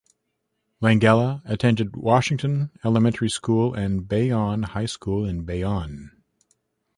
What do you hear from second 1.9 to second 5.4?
Washington Elementary School and Bayonne High School